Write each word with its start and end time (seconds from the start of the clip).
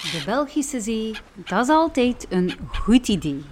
De 0.00 0.22
Belgische 0.24 0.80
Zee, 0.80 1.14
dat 1.34 1.62
is 1.62 1.68
altijd 1.68 2.26
een 2.28 2.52
goed 2.72 3.08
idee. 3.08 3.44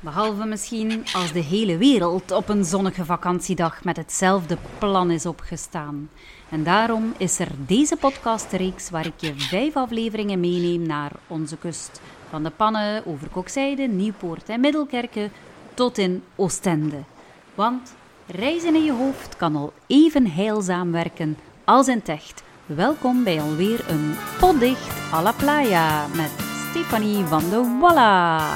Behalve 0.00 0.44
misschien 0.44 1.04
als 1.14 1.32
de 1.32 1.40
hele 1.40 1.76
wereld 1.76 2.30
op 2.30 2.48
een 2.48 2.64
zonnige 2.64 3.04
vakantiedag 3.04 3.84
met 3.84 3.96
hetzelfde 3.96 4.56
plan 4.78 5.10
is 5.10 5.26
opgestaan. 5.26 6.10
En 6.48 6.64
daarom 6.64 7.14
is 7.16 7.38
er 7.38 7.48
deze 7.66 7.96
podcastreeks 7.96 8.90
waar 8.90 9.06
ik 9.06 9.12
je 9.16 9.34
vijf 9.36 9.76
afleveringen 9.76 10.40
meeneem 10.40 10.86
naar 10.86 11.12
onze 11.26 11.56
kust. 11.56 12.00
Van 12.30 12.42
de 12.42 12.50
Pannen 12.50 13.06
over 13.06 13.28
Kokzijde, 13.28 13.82
Nieuwpoort 13.82 14.48
en 14.48 14.60
Middelkerken 14.60 15.32
tot 15.74 15.98
in 15.98 16.22
Oostende. 16.36 17.02
Want 17.54 17.94
reizen 18.26 18.74
in 18.74 18.84
je 18.84 18.92
hoofd 18.92 19.36
kan 19.36 19.56
al 19.56 19.72
even 19.86 20.30
heilzaam 20.30 20.92
werken 20.92 21.36
als 21.64 21.88
in 21.88 21.98
het 21.98 22.08
echt. 22.08 22.42
Welkom 22.66 23.24
bij 23.24 23.40
alweer 23.40 23.80
een 23.88 24.14
potdicht 24.38 25.12
à 25.12 25.22
la 25.22 25.32
playa 25.32 26.06
met 26.06 26.30
Stefanie 26.70 27.24
van 27.24 27.50
de 27.50 27.76
Walla. 27.80 28.50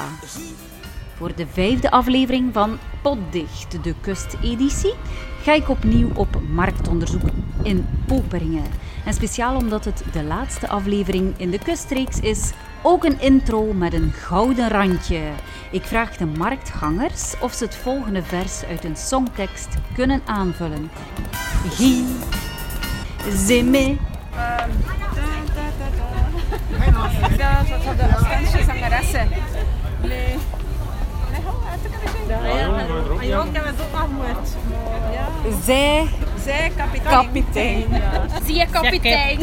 Voor 1.15 1.35
de 1.35 1.47
vijfde 1.47 1.91
aflevering 1.91 2.53
van 2.53 2.77
Potdicht, 3.01 3.83
de 3.83 3.95
kusteditie, 4.01 4.93
ga 5.41 5.53
ik 5.53 5.69
opnieuw 5.69 6.09
op 6.15 6.41
marktonderzoek 6.49 7.29
in 7.63 7.87
Poperingen. 8.07 8.63
En 9.05 9.13
speciaal 9.13 9.55
omdat 9.55 9.85
het 9.85 10.03
de 10.11 10.23
laatste 10.23 10.67
aflevering 10.67 11.33
in 11.37 11.51
de 11.51 11.59
kustreeks 11.59 12.19
is, 12.19 12.51
ook 12.81 13.03
een 13.03 13.21
intro 13.21 13.73
met 13.73 13.93
een 13.93 14.11
gouden 14.11 14.69
randje. 14.69 15.21
Ik 15.71 15.83
vraag 15.83 16.17
de 16.17 16.25
marktgangers 16.25 17.33
of 17.41 17.53
ze 17.53 17.63
het 17.63 17.75
volgende 17.75 18.23
vers 18.23 18.63
uit 18.63 18.83
een 18.83 18.97
songtekst 18.97 19.69
kunnen 19.95 20.21
aanvullen. 20.25 20.89
Gie, 21.69 22.05
Ja. 35.11 35.51
zij, 35.61 36.07
Zij, 36.43 36.71
kapitein. 36.77 37.13
kapitein. 37.13 37.85
Zie 38.45 38.55
je, 38.55 38.65
kapitein? 38.71 39.39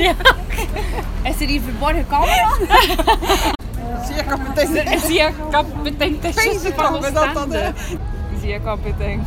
Is 1.23 1.41
er 1.41 1.47
die 1.47 1.61
verborgen 1.61 2.07
camera? 2.09 2.51
Zie 4.07 4.15
je, 4.15 4.25
kapitein? 4.25 5.01
Zie 5.01 5.15
je 5.15 5.33
kapitein? 5.51 6.19
Zie 8.41 8.49
je 8.51 8.61
kapitein? 8.61 9.23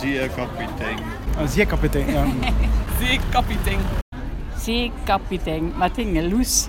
Zie 0.00 0.12
je 0.12 0.28
kapitein. 0.36 0.98
Een 1.38 1.48
zeekapitein, 1.48 2.10
ja. 2.10 2.24
Zie 2.98 3.12
je 3.12 3.20
kapitein? 3.30 3.78
zeekapitein 4.64 5.72
Martine 5.76 6.28
Loes. 6.28 6.68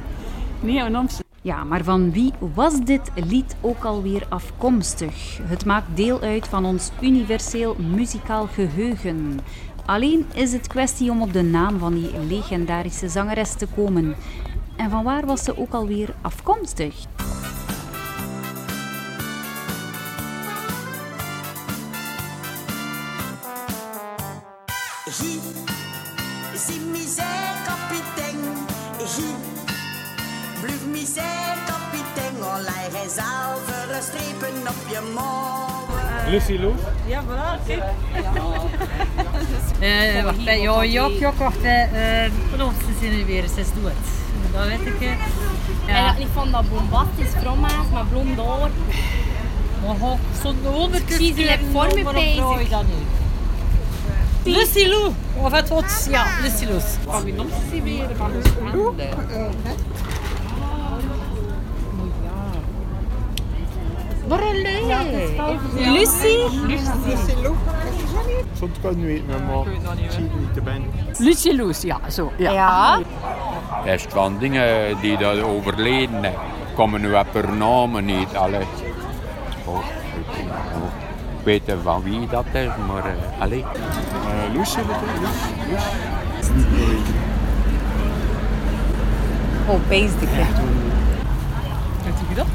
Nee, 0.60 0.80
een 0.80 0.96
Amsterdam. 0.96 1.32
Ja, 1.42 1.64
maar 1.64 1.84
van 1.84 2.12
wie 2.12 2.34
was 2.54 2.80
dit 2.80 3.12
lied 3.16 3.56
ook 3.62 3.84
alweer 3.84 4.26
afkomstig? 4.30 5.40
Het 5.44 5.66
maakt 5.66 5.96
deel 5.96 6.22
uit 6.22 6.48
van 6.48 6.66
ons 6.66 6.92
universeel 7.02 7.76
muzikaal 7.76 8.48
geheugen. 8.48 9.40
Alleen 9.86 10.26
is 10.34 10.54
het 10.54 10.68
kwestie 10.68 11.12
om 11.12 11.22
op 11.22 11.34
de 11.34 11.42
naam 11.42 11.80
van 11.80 11.94
die 11.94 12.12
legendarische 12.28 13.10
zangeres 13.10 13.54
te 13.54 13.68
komen. 13.76 14.16
En 14.76 14.90
van 14.90 15.04
waar 15.04 15.26
was 15.26 15.44
ze 15.44 15.58
ook 15.58 15.74
alweer 15.74 16.14
afkomstig? 16.22 16.96
Gie, 25.10 25.40
zie 26.66 26.80
misère 26.92 27.54
kapitein. 27.68 28.38
Gie, 29.14 29.36
blijf 30.62 30.86
misère 30.92 31.58
kapitein. 31.66 32.36
Allerlei 32.44 32.84
geen 32.94 33.10
zilveren 33.10 34.04
strepen 34.04 34.68
op 34.68 34.90
je 34.90 35.02
mouwen. 35.14 36.30
Lucy 36.32 36.58
Lou. 36.58 36.74
Ja, 37.08 37.24
voilà, 37.24 37.66
kijk. 37.68 37.84
Eh, 39.80 40.24
wacht, 40.24 40.46
hè. 40.46 40.52
ja, 40.52 40.84
Jok, 40.86 41.12
Jok, 41.20 41.36
wacht, 41.36 41.62
hè. 41.62 41.82
Eh, 42.26 42.32
Prononce 42.50 42.86
ze 43.00 43.06
nu 43.06 43.26
weer, 43.26 43.48
ze 43.48 43.60
is 43.60 43.68
dood. 43.82 43.94
Dat 44.54 44.66
weet 44.68 44.86
ik. 44.86 45.00
hè. 45.00 45.06
En 45.88 45.96
Ja, 45.96 46.08
dat 46.08 46.18
niet 46.18 46.28
van 46.34 46.52
dat 46.52 46.70
bombastisch 46.70 47.34
fromma's 47.42 47.88
met 47.94 48.10
blond 48.10 48.38
haar. 48.38 48.70
maar 49.86 49.96
ho, 50.00 50.18
zo'n 50.42 50.58
honderd 50.66 51.06
keer 51.06 51.60
op 52.08 52.14
bezig. 52.14 52.82
Vrouw 54.44 54.62
is 54.62 54.74
dat 54.74 54.84
nu. 54.84 54.84
Lucy 54.84 54.88
Lou, 54.88 55.12
of 55.38 55.52
het 55.52 55.70
wordt, 55.70 56.08
ja, 56.10 56.26
Lucy 56.42 56.66
Lou. 56.66 56.80
Van 57.08 57.24
wie 57.24 57.34
noemt 57.34 57.54
ze 57.72 57.82
weer? 57.82 58.16
Van 58.16 58.32
Oostende. 58.36 59.10
Lucy? 65.76 66.38
Soms 68.58 68.78
kan 68.82 69.00
je 69.00 69.06
niet 69.06 69.28
meer, 69.28 69.42
maar 69.42 69.66
zie 70.10 70.24
je 70.24 70.30
niet 70.40 70.54
te 70.54 70.62
ben. 70.62 70.86
Lucie 71.18 71.56
Loes, 71.56 71.82
ja, 71.82 72.00
zo. 72.10 72.32
Ja. 72.38 72.52
Ja. 72.52 73.00
Is 73.86 74.06
van 74.10 74.38
dingen 74.38 74.98
die 75.02 75.18
dat 75.18 75.42
overleden. 75.42 76.34
Komen 76.76 77.02
nu 77.02 77.14
op 77.14 77.34
haar 77.34 77.54
namen 77.54 78.06
niet. 78.06 78.36
Allee. 78.36 78.66
Oh, 79.66 79.86
ik, 81.46 81.56
ik 81.56 81.66
weet 81.66 81.76
niet 81.76 81.84
van 81.84 82.04
wie 82.04 82.28
dat 82.28 82.46
is, 82.52 82.68
maar 82.88 83.06
uh, 83.06 83.42
allee. 83.42 83.60
Uh, 83.60 84.56
Loes, 84.56 84.72
zit 84.72 84.84
het 84.88 84.96
in? 85.16 85.22
Loes? 85.22 85.84
Oh, 89.68 89.80
basically. 89.90 90.46
Weet 92.04 92.20
je 92.20 92.26
wie 92.28 92.36
dat? 92.36 92.46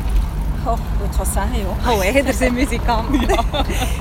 Oh, 0.65 0.78
wat 1.00 1.16
was 1.16 1.32
zeggen, 1.32 1.59
joh. 1.60 1.88
Oh, 1.93 2.00
hè, 2.03 2.21
er 2.21 2.32
zijn 2.32 2.53
muzikanten. 2.54 3.21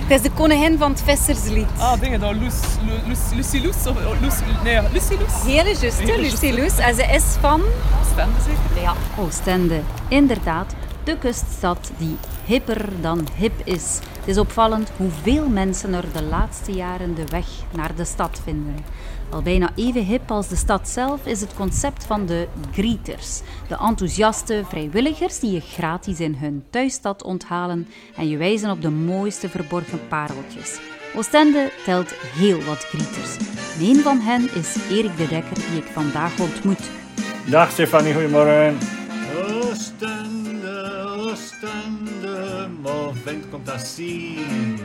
Het 0.07 0.09
is 0.09 0.21
de 0.21 0.31
koningin 0.31 0.77
van 0.77 0.91
het 0.91 1.01
visserslied. 1.05 1.67
Ah, 1.77 1.99
dingen 1.99 2.19
dat. 2.19 2.35
Loes, 2.35 2.53
Lu- 2.85 3.13
Lucy 3.35 3.61
Loes. 3.63 3.75
Of 3.87 3.95
oh, 3.95 4.21
Loes, 4.21 4.33
nee, 4.63 4.79
Lucy 4.91 5.13
Loes. 5.19 5.43
Hele 5.45 5.75
juiste, 5.79 6.03
Hele 6.03 6.17
Lucy. 6.21 6.51
Loes. 6.59 6.77
En 6.77 6.95
ze 6.95 7.03
is 7.03 7.23
van 7.39 7.61
Oostende 8.01 8.39
zeker? 8.45 8.81
ja, 8.81 8.93
Oostende. 9.19 9.79
Inderdaad, 10.07 10.73
de 11.03 11.17
kuststad 11.17 11.91
die 11.97 12.17
hipper 12.45 12.85
dan 13.01 13.27
hip 13.35 13.53
is. 13.63 13.99
Het 14.27 14.35
is 14.35 14.41
opvallend 14.41 14.91
hoeveel 14.97 15.47
mensen 15.47 15.93
er 15.93 16.05
de 16.13 16.23
laatste 16.23 16.71
jaren 16.71 17.15
de 17.15 17.25
weg 17.25 17.47
naar 17.75 17.95
de 17.95 18.05
stad 18.05 18.41
vinden. 18.43 18.75
Al 19.29 19.41
bijna 19.41 19.69
even 19.75 20.05
hip 20.05 20.31
als 20.31 20.47
de 20.47 20.55
stad 20.55 20.89
zelf 20.89 21.25
is 21.25 21.41
het 21.41 21.53
concept 21.53 22.05
van 22.05 22.25
de 22.25 22.47
greeters. 22.71 23.41
De 23.67 23.77
enthousiaste 23.77 24.63
vrijwilligers 24.69 25.39
die 25.39 25.51
je 25.51 25.59
gratis 25.59 26.19
in 26.19 26.35
hun 26.35 26.63
thuisstad 26.69 27.23
onthalen 27.23 27.87
en 28.15 28.27
je 28.29 28.37
wijzen 28.37 28.71
op 28.71 28.81
de 28.81 28.89
mooiste 28.89 29.49
verborgen 29.49 30.07
pareltjes. 30.07 30.79
Oostende 31.15 31.71
telt 31.85 32.13
heel 32.19 32.61
wat 32.61 32.85
greeters. 32.85 33.37
En 33.77 33.85
een 33.85 34.01
van 34.01 34.19
hen 34.19 34.55
is 34.55 34.75
Erik 34.89 35.17
de 35.17 35.27
Dekker 35.27 35.55
die 35.55 35.77
ik 35.77 35.87
vandaag 35.93 36.39
ontmoet. 36.39 36.89
Dag 37.49 37.71
Stefanie, 37.71 38.13
goedemorgen. 38.13 38.77
Oostende, 39.35 40.26
Oostende, 41.37 42.67
maar 42.81 43.13
vent 43.23 43.49
komt 43.49 43.65
dat 43.65 43.81
zien. 43.81 44.79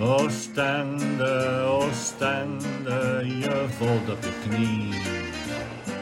Oostende, 0.00 1.64
Oostende, 1.68 3.22
je 3.26 3.64
valt 3.78 4.10
op 4.10 4.22
je 4.22 4.32
knie. 4.48 4.88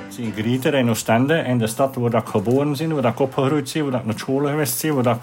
Ik 0.07 0.09
zie 0.09 0.33
Grieter 0.33 0.75
in 0.75 0.91
Oostende, 0.91 1.39
in 1.39 1.59
de 1.59 1.67
stad 1.67 1.95
waar 1.95 2.15
ik 2.15 2.27
geboren 2.27 2.77
ben, 2.77 2.95
waar 2.95 3.13
ik 3.13 3.21
opgegroeid 3.21 3.73
ben, 3.73 3.91
waar 3.91 4.01
ik 4.01 4.07
naar 4.07 4.19
school 4.19 4.47
geweest 4.47 4.83
ben, 4.83 5.03
waar 5.03 5.15
ik 5.15 5.21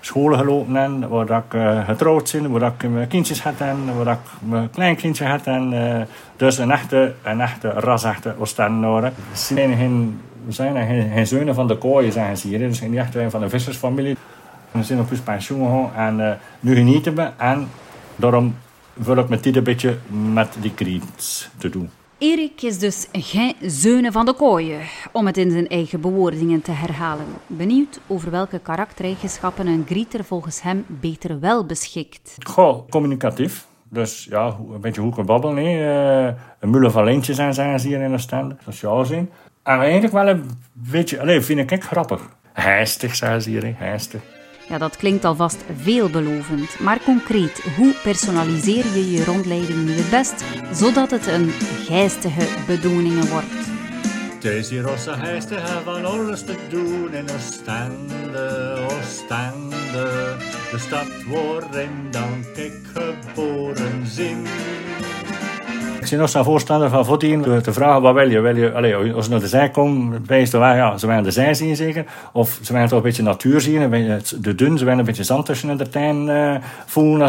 scholen 0.00 0.38
gelopen 0.38 0.72
ben, 0.72 1.08
waar 1.08 1.30
ik 1.30 1.54
eh, 1.54 1.84
getrouwd 1.84 2.32
ben, 2.32 2.50
waar 2.50 2.72
ik 2.78 2.90
mijn 2.90 3.08
kindjes 3.08 3.42
had 3.42 3.60
en 3.60 3.96
waar 3.96 4.12
ik 4.14 4.48
mijn 4.48 4.70
kleinkindje 4.70 5.24
had. 5.24 5.46
En, 5.46 5.72
eh, 5.72 6.06
dus 6.36 6.58
een 6.58 6.70
echte, 6.70 7.14
een 7.22 7.40
echte 7.40 7.68
rasechte 7.68 8.34
Oostendenaar. 8.38 9.02
We 9.02 9.12
zijn 9.32 9.76
geen, 9.76 10.20
we 10.46 10.52
zijn 10.52 10.86
geen, 10.86 11.10
geen 11.10 11.26
zonen 11.26 11.54
van 11.54 11.66
de 11.66 11.78
kooien, 11.78 12.12
zeggen 12.12 12.36
ze 12.36 12.48
hier. 12.48 12.58
Dus 12.58 12.78
geen 12.78 12.98
echt 12.98 13.16
van 13.28 13.40
de 13.40 13.48
vissersfamilie. 13.48 14.16
We 14.70 14.82
zijn 14.82 15.00
op 15.00 15.10
ons 15.10 15.20
pensioen 15.20 15.64
gegaan 15.64 16.18
en 16.18 16.30
eh, 16.30 16.36
nu 16.60 16.74
genieten 16.74 17.14
we. 17.14 17.30
En 17.36 17.68
daarom 18.16 18.56
vul 19.00 19.16
ik 19.16 19.28
mijn 19.28 19.40
tijd 19.40 19.56
een 19.56 19.64
beetje 19.64 19.98
met 20.32 20.56
die 20.60 20.74
kriets 20.74 21.50
te 21.58 21.68
doen. 21.68 21.90
Erik 22.18 22.62
is 22.62 22.78
dus 22.78 23.08
geen 23.12 23.54
zeunen 23.60 24.12
van 24.12 24.26
de 24.26 24.32
kooien, 24.32 24.80
om 25.12 25.26
het 25.26 25.36
in 25.36 25.50
zijn 25.50 25.68
eigen 25.68 26.00
bewoordingen 26.00 26.62
te 26.62 26.70
herhalen. 26.70 27.26
Benieuwd 27.46 28.00
over 28.06 28.30
welke 28.30 28.58
karaktereigenschappen 28.58 29.66
een 29.66 29.84
grieter 29.86 30.24
volgens 30.24 30.62
hem 30.62 30.84
beter 30.86 31.40
wel 31.40 31.66
beschikt. 31.66 32.36
Goh, 32.46 32.88
communicatief. 32.88 33.66
Dus 33.88 34.26
ja, 34.30 34.56
een 34.72 34.80
beetje 34.80 35.00
hoeken 35.00 35.26
babbelen. 35.26 35.56
hè. 35.56 36.26
Eh, 36.28 36.34
een 36.60 36.70
mulle 36.70 36.90
van 36.90 37.04
lintje 37.04 37.34
zijn, 37.34 37.54
zijn 37.54 37.80
ze 37.80 37.88
hier 37.88 38.00
in 38.00 38.10
de 38.10 38.18
stand. 38.18 38.54
Sociaal 38.64 39.04
zien. 39.04 39.18
En 39.18 39.30
eigenlijk 39.66 40.12
wel 40.12 40.28
een 40.28 40.50
beetje, 40.72 41.20
alleen 41.20 41.42
vind 41.42 41.70
ik 41.70 41.84
grappig. 41.84 42.28
Heistig, 42.52 43.14
zeggen 43.14 43.42
ze 43.42 43.50
hier. 43.50 43.74
Heistig. 43.76 44.20
Ja, 44.68 44.78
dat 44.78 44.96
klinkt 44.96 45.24
alvast 45.24 45.64
veelbelovend, 45.82 46.80
maar 46.80 46.98
concreet, 47.04 47.62
hoe 47.76 47.94
personaliseer 48.02 48.84
je 48.84 49.10
je 49.10 49.24
rondleiding 49.24 49.84
nu 49.84 49.92
het 49.92 50.10
best, 50.10 50.44
zodat 50.72 51.10
het 51.10 51.26
een 51.26 51.50
geestige 51.86 52.46
bedoeling 52.66 53.28
wordt? 53.28 53.66
Rosse 54.82 55.10
huis 55.10 55.44
te 55.44 55.54
hebben 55.54 55.84
van 55.94 56.04
alles 56.04 56.44
te 56.44 56.56
doen 56.68 57.14
in 57.14 57.30
Oostende, 57.30 58.78
Oostende. 58.90 60.36
De 60.70 60.78
stad 60.78 61.24
waarin 61.26 62.10
dan 62.10 62.44
ik 62.54 62.72
geboren 62.94 64.06
zin. 64.06 64.46
Ik 66.06 66.12
zie 66.12 66.20
nog 66.20 66.30
zo'n 66.30 66.44
voorstander 66.44 66.90
van 66.90 67.04
voetien 67.04 67.42
te 67.62 67.72
vragen 67.72 68.02
wat 68.02 68.14
wil 68.14 68.30
je. 68.30 68.40
Wil 68.40 68.56
je 68.56 68.72
allee, 68.72 69.12
als 69.12 69.24
ze 69.24 69.30
naar 69.30 69.40
de 69.40 69.70
komen, 69.70 70.24
wijst 70.26 70.52
er 70.52 70.60
wel, 70.60 70.74
ja, 70.74 70.98
ze 70.98 71.06
willen 71.06 71.22
de 71.22 71.30
zee 71.30 71.54
zien 71.54 71.76
zeker. 71.76 72.04
Of 72.32 72.58
ze 72.62 72.72
willen 72.72 72.88
toch 72.88 72.98
een 72.98 73.04
beetje 73.04 73.22
natuur 73.22 73.60
zien, 73.60 73.90
de 74.40 74.54
dun, 74.54 74.78
ze 74.78 74.84
willen 74.84 74.98
een 74.98 75.04
beetje 75.04 75.24
zand 75.24 75.46
tussen 75.46 75.76
de 75.76 75.88
tuin 75.88 76.26
uh, 76.26 76.54
voelen 76.86 77.20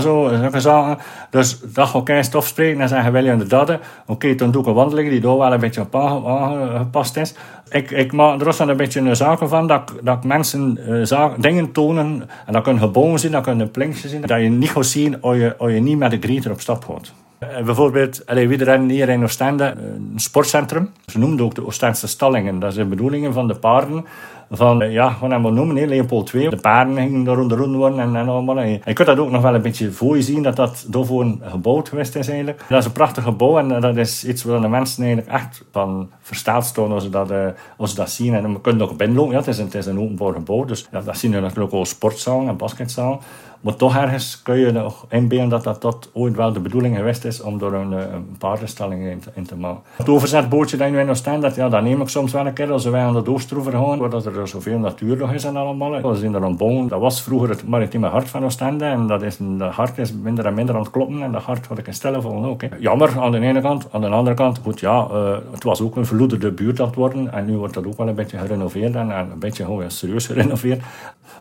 en 0.53 0.61
zo. 0.61 0.97
Dus 1.29 1.59
dat 1.73 1.87
ga 1.87 2.01
ik 2.05 2.23
stof 2.23 2.47
spreken 2.47 2.81
en 2.81 2.87
zeggen, 2.87 3.11
wil 3.11 3.23
je 3.23 3.31
inderdaad, 3.31 3.79
oké, 4.05 4.35
dan 4.35 4.51
doe 4.51 4.61
ik 4.61 4.67
een 4.67 4.73
wandeling 4.73 5.09
die 5.09 5.19
daar 5.19 5.37
wel 5.37 5.53
een 5.53 5.59
beetje 5.59 5.81
op 5.81 5.95
aangepast 5.95 7.17
is. 7.17 7.33
Ik, 7.69 7.91
ik 7.91 8.11
maak 8.11 8.41
er 8.41 8.47
ook 8.47 8.59
een 8.59 8.77
beetje 8.77 8.99
een 8.99 9.15
zaken 9.15 9.49
van 9.49 9.67
dat, 9.67 9.93
dat 10.01 10.23
mensen 10.23 10.79
uh, 10.87 11.05
zaken, 11.05 11.41
dingen 11.41 11.71
tonen 11.71 12.29
en 12.45 12.53
dat 12.53 12.63
kunnen 12.63 12.81
gebouwen 12.81 13.19
zien, 13.19 13.31
dat 13.31 13.43
kunnen 13.43 13.71
plinkjes 13.71 14.11
zien, 14.11 14.21
dat 14.21 14.41
je 14.41 14.49
niet 14.49 14.69
gaat 14.69 14.85
zien 14.85 15.21
als 15.21 15.35
je, 15.35 15.55
als 15.57 15.71
je 15.71 15.79
niet 15.79 15.97
met 15.97 16.11
de 16.11 16.17
grieter 16.19 16.51
op 16.51 16.61
stap 16.61 16.85
gaat. 16.85 17.11
Uh, 17.39 17.65
bijvoorbeeld, 17.65 18.23
we 18.25 18.55
rennen 18.55 18.89
hier 18.89 19.09
in 19.09 19.23
Oostende 19.23 19.73
een 19.77 20.13
sportcentrum. 20.15 20.89
Ze 21.05 21.19
noemden 21.19 21.45
ook 21.45 21.55
de 21.55 21.65
Oostendse 21.65 22.07
stallingen. 22.07 22.59
Dat 22.59 22.73
zijn 22.73 22.89
bedoelingen 22.89 23.33
van 23.33 23.47
de 23.47 23.55
paarden 23.55 24.05
van, 24.49 24.91
ja, 24.91 25.09
gewoon 25.09 25.31
hem 25.31 25.53
noemen, 25.53 25.75
hè, 25.75 25.85
Leopold 25.85 26.33
II. 26.33 26.49
De 26.49 26.57
paarden 26.57 26.95
gingen 26.95 27.23
daar 27.23 27.35
rond 27.35 27.75
worden 27.75 27.99
en, 27.99 28.15
en 28.15 28.27
allemaal. 28.27 28.61
Je 28.61 28.93
kunt 28.93 29.07
dat 29.07 29.17
ook 29.17 29.31
nog 29.31 29.41
wel 29.41 29.55
een 29.55 29.61
beetje 29.61 29.91
voor 29.91 30.15
je 30.15 30.21
zien, 30.21 30.43
dat 30.43 30.55
dat 30.55 30.85
daarvoor 30.87 31.37
gebouwd 31.41 31.89
geweest 31.89 32.15
is 32.15 32.27
eigenlijk. 32.27 32.63
Dat 32.69 32.79
is 32.79 32.85
een 32.85 32.91
prachtig 32.91 33.23
gebouw 33.23 33.57
en 33.57 33.81
dat 33.81 33.97
is 33.97 34.25
iets 34.25 34.43
waar 34.43 34.61
de 34.61 34.67
mensen 34.67 35.03
eigenlijk 35.03 35.33
echt 35.33 35.63
van 35.71 36.09
verstaat 36.21 36.65
staan 36.65 36.91
als 36.91 37.03
ze 37.03 37.09
dat, 37.09 37.31
als 37.77 37.89
ze 37.89 37.95
dat 37.95 38.09
zien. 38.09 38.33
En 38.33 38.53
we 38.53 38.61
kunnen 38.61 38.89
ook 38.89 38.97
binnenlopen, 38.97 39.31
ja, 39.31 39.37
het 39.37 39.47
is 39.47 39.57
een, 39.57 39.65
het 39.65 39.75
is 39.75 39.85
een 39.85 39.99
openbaar 39.99 40.33
gebouw, 40.33 40.65
dus 40.65 40.87
ja, 40.91 41.01
dat 41.01 41.17
zien 41.17 41.31
we 41.31 41.39
natuurlijk 41.39 41.73
ook 41.73 41.87
sportzaal 41.87 42.47
en 42.47 42.57
basketzaal. 42.57 43.21
Maar 43.61 43.75
toch 43.75 43.95
ergens 43.95 44.41
kun 44.41 44.57
je 44.57 44.71
nog 44.71 45.05
inbeelden 45.09 45.49
dat 45.49 45.63
dat 45.63 45.79
tot 45.81 46.09
ooit 46.13 46.35
wel 46.35 46.53
de 46.53 46.59
bedoeling 46.59 46.95
geweest 46.95 47.25
is 47.25 47.41
om 47.41 47.57
door 47.57 47.73
een, 47.73 47.91
een 47.91 48.35
paardenstalling 48.37 49.07
in 49.07 49.19
te, 49.19 49.29
in 49.33 49.45
te 49.45 49.55
maken. 49.55 49.81
Het 49.95 50.09
overzetbootje 50.09 50.77
dat 50.77 51.05
nog 51.05 51.15
staan, 51.15 51.41
dat, 51.41 51.55
ja, 51.55 51.69
dat 51.69 51.81
neem 51.81 52.01
ik 52.01 52.07
soms 52.07 52.31
wel 52.31 52.45
een 52.45 52.53
keer 52.53 52.71
als 52.71 52.85
wij 52.85 53.01
aan 53.01 53.13
de 53.13 53.21
Doostroever 53.21 53.71
gaan, 53.71 53.97
waar 53.97 54.09
dat 54.09 54.25
er 54.25 54.47
zoveel 54.47 54.79
natuur 54.79 55.17
nog 55.17 55.33
is 55.33 55.43
en 55.43 55.55
allemaal. 55.55 56.01
We 56.01 56.15
zijn 56.15 56.33
er 56.33 56.43
aan 56.43 56.57
bouwen. 56.57 56.87
Dat 56.87 56.99
was 56.99 57.21
vroeger 57.21 57.49
het 57.49 57.67
maritieme 57.67 58.07
hart 58.07 58.29
van 58.29 58.45
Oostende 58.45 58.85
en 58.85 59.07
dat, 59.07 59.21
is, 59.21 59.37
dat 59.39 59.73
hart 59.73 59.97
is 59.97 60.13
minder 60.13 60.45
en 60.45 60.53
minder 60.53 60.75
aan 60.75 60.81
het 60.81 60.91
kloppen 60.91 61.21
en 61.21 61.31
dat 61.31 61.41
hart 61.41 61.67
had 61.67 61.77
ik 61.77 61.87
een 61.87 61.93
stellen 61.93 62.21
van 62.21 62.45
ook. 62.45 62.61
Jammer 62.79 63.19
aan 63.19 63.31
de 63.31 63.39
ene 63.39 63.61
kant, 63.61 63.87
aan 63.91 64.01
de 64.01 64.07
andere 64.07 64.35
kant, 64.35 64.59
goed 64.63 64.79
ja, 64.79 65.07
uh, 65.11 65.35
het 65.51 65.63
was 65.63 65.81
ook 65.81 65.95
een 65.95 66.05
verloederde 66.05 66.51
buurt 66.51 66.77
het 66.77 66.95
worden 66.95 67.33
en 67.33 67.45
nu 67.45 67.57
wordt 67.57 67.73
dat 67.73 67.87
ook 67.87 67.97
wel 67.97 68.07
een 68.07 68.15
beetje 68.15 68.37
gerenoveerd 68.37 68.95
en, 68.95 69.11
en 69.11 69.31
een 69.31 69.39
beetje 69.39 69.65
serieus 69.87 70.25
gerenoveerd. 70.25 70.81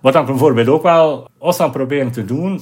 Wat 0.00 0.12
dan 0.12 0.26
bijvoorbeeld 0.26 0.68
ook 0.68 0.82
wel 0.82 1.28
ons 1.38 1.60
aan 1.60 1.70
proberen 1.70 2.05
te 2.10 2.24
doen, 2.24 2.60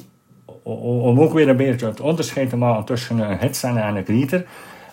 om 0.62 1.20
ook 1.20 1.32
weer 1.32 1.48
een 1.48 1.56
beetje 1.56 1.86
het 1.86 2.00
onderscheid 2.00 2.48
te 2.48 2.56
maken 2.56 2.84
tussen 2.84 3.18
een 3.18 3.38
hitsen 3.38 3.76
en 3.76 3.96
een 3.96 4.04
grieter. 4.04 4.46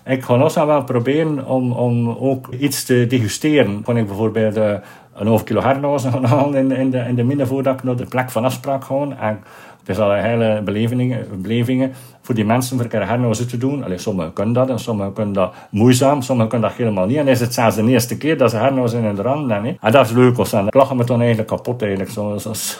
Ik 0.05 0.23
ga 0.23 0.35
nog 0.35 0.53
wel 0.53 0.83
proberen 0.83 1.45
om, 1.45 1.71
om 1.71 2.09
ook 2.09 2.53
iets 2.53 2.83
te 2.83 3.05
degusteren. 3.07 3.83
Kan 3.83 3.97
ik 3.97 4.07
bijvoorbeeld 4.07 4.57
uh, 4.57 4.73
een 5.13 5.27
half 5.27 5.43
kilo 5.43 5.59
harnozen 5.61 6.11
gaan 6.11 6.25
halen 6.25 6.55
in, 6.55 6.71
in, 6.71 6.89
de, 6.89 6.97
in 6.97 7.15
de 7.15 7.23
midden 7.23 7.47
voordat 7.47 7.73
ik 7.73 7.83
naar 7.83 7.95
de 7.95 8.05
plek 8.05 8.29
van 8.29 8.45
afspraak 8.45 8.83
ga. 8.83 9.39
Het 9.81 9.89
is 9.89 9.99
al 9.99 10.13
een 10.13 10.23
hele 10.23 10.61
belevingen, 10.63 11.41
belevingen 11.41 11.93
voor 12.21 12.35
die 12.35 12.45
mensen 12.45 12.77
voor 12.77 12.87
een 12.89 13.07
hernozen 13.07 13.47
te 13.47 13.57
doen. 13.57 13.83
Allee, 13.83 13.97
sommigen 13.97 14.33
kunnen 14.33 14.53
dat 14.53 14.69
en 14.69 14.79
sommigen 14.79 15.13
kunnen 15.13 15.33
dat 15.33 15.53
moeizaam, 15.69 16.21
sommigen 16.21 16.49
kunnen 16.49 16.69
dat 16.69 16.77
helemaal 16.77 17.05
niet. 17.05 17.17
En 17.17 17.27
is 17.27 17.39
het 17.39 17.53
zelfs 17.53 17.75
de 17.75 17.83
eerste 17.83 18.17
keer 18.17 18.37
dat 18.37 18.49
ze 18.49 18.57
hernozen 18.57 19.03
in 19.03 19.15
de 19.15 19.21
rand. 19.21 19.51
En 19.51 19.91
dat 19.91 20.05
is 20.05 20.11
leuk, 20.11 20.37
als 20.37 20.49
dan 20.49 20.67
lachen 20.69 20.97
me 20.97 21.03
dan 21.03 21.19
eigenlijk 21.19 21.49
kapot 21.49 21.81
eigenlijk. 21.81 22.11
Zo, 22.11 22.31
als, 22.31 22.77